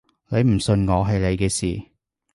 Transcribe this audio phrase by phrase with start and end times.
[0.29, 1.87] 你唔信我係你嘅事